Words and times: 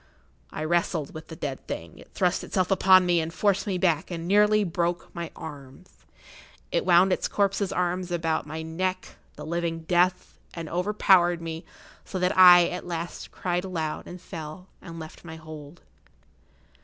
I 0.49 0.63
wrestled 0.63 1.13
with 1.13 1.27
the 1.27 1.35
dead 1.35 1.67
thing; 1.67 1.99
it 1.99 2.09
thrust 2.11 2.43
itself 2.43 2.71
upon 2.71 3.05
me 3.05 3.19
and 3.21 3.31
forced 3.31 3.67
me 3.67 3.77
back 3.77 4.09
and 4.09 4.27
nearly 4.27 4.63
broke 4.63 5.13
my 5.13 5.29
arms; 5.35 5.89
it 6.71 6.87
wound 6.87 7.13
its 7.13 7.27
corpse's 7.27 7.71
arms 7.71 8.09
about 8.11 8.47
my 8.47 8.63
neck, 8.63 9.09
the 9.35 9.45
living 9.45 9.81
death, 9.81 10.39
and 10.55 10.67
overpowered 10.67 11.39
me, 11.39 11.65
so 12.03 12.17
that 12.17 12.35
I, 12.35 12.67
at 12.69 12.87
last, 12.87 13.29
cried 13.29 13.63
aloud 13.63 14.07
and 14.07 14.19
fell, 14.19 14.65
and 14.81 14.99
left 14.99 15.23
my 15.23 15.35
hold. 15.35 15.83